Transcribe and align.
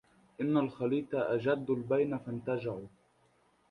إن 0.41 0.57
الخليط 0.57 1.15
أجد 1.15 1.65
البين 1.69 2.17
فانتجعوا 2.17 2.87